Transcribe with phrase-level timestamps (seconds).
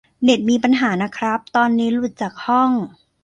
[0.23, 2.71] เน็ตมีปัญหานะครับ ตอนนี้หลุดจากห้อง